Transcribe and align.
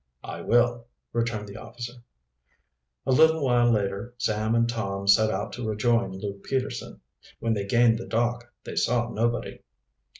"I 0.23 0.41
will," 0.41 0.87
returned 1.13 1.47
the 1.47 1.57
officer. 1.57 1.93
A 3.05 3.11
little 3.11 3.45
while 3.45 3.69
later 3.71 4.15
Sam 4.17 4.55
and 4.55 4.67
Tom 4.67 5.07
set 5.07 5.29
out 5.29 5.53
to 5.53 5.67
rejoin 5.69 6.13
Luke 6.17 6.43
Peterson. 6.43 7.01
When 7.39 7.53
they 7.53 7.67
gained 7.67 7.99
the 7.99 8.07
dock 8.07 8.51
they 8.63 8.75
saw 8.77 9.09
nobody. 9.09 9.61